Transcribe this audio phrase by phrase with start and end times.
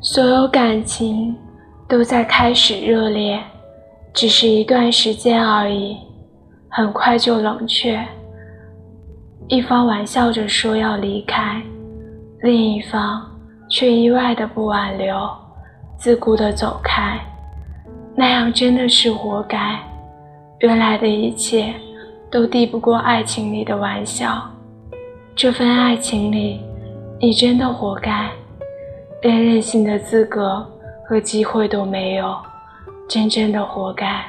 [0.00, 1.34] 所有感情
[1.88, 3.40] 都在开始热烈，
[4.12, 5.96] 只是一段时间而已，
[6.68, 7.98] 很快就冷却。
[9.48, 11.60] 一方玩笑着说要离开，
[12.42, 13.24] 另一方
[13.68, 15.28] 却意外的不挽留，
[15.96, 17.18] 自顾的走开。
[18.14, 19.78] 那样真的是活该。
[20.60, 21.74] 原来的一切
[22.30, 24.42] 都抵不过爱情里的玩笑。
[25.34, 26.60] 这份爱情里，
[27.20, 28.30] 你真的活该，
[29.26, 30.64] 连任性的资格
[31.04, 32.36] 和机会都没有
[33.08, 34.24] 真正的活该。